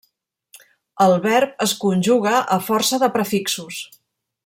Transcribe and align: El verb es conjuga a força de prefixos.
El 1.05 1.13
verb 1.27 1.61
es 1.67 1.75
conjuga 1.83 2.33
a 2.59 2.61
força 2.71 3.01
de 3.05 3.11
prefixos. 3.19 3.83